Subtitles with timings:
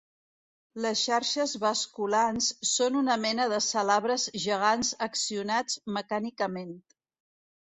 [0.85, 6.75] Les xarxes basculants són una mena de salabres gegants accionats mecànicament.